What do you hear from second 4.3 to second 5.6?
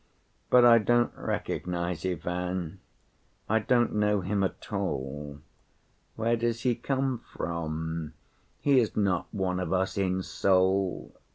at all.